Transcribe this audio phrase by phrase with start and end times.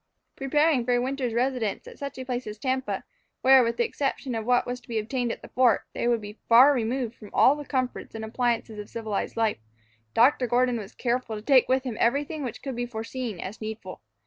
[0.35, 3.03] Preparing for a winter's residence at such a place as Tampa,
[3.43, 6.21] where, with the exception of what was to be obtained at the fort, they would
[6.21, 9.59] be far removed from all the comforts and appliances of civilized life,
[10.15, 10.47] Dr.
[10.47, 14.01] Gordon was careful to take with him everything which could be foreseen as needful.